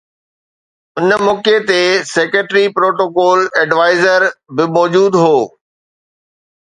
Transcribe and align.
ان 0.99 1.09
موقعي 1.27 1.59
تي 1.67 1.77
secretary 2.13 2.63
protocol 2.77 3.39
adviser 3.61 4.21
به 4.55 4.63
موجود 4.77 5.13
هو 5.23 5.35